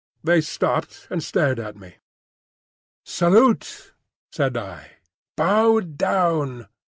They 0.23 0.41
stopped 0.41 1.05
and 1.11 1.23
stared 1.23 1.59
at 1.59 1.77
me. 1.77 1.97
"Salute!" 3.05 3.93
said 4.31 4.57
I. 4.57 4.93
"Bow 5.37 5.79
down!" 5.81 6.67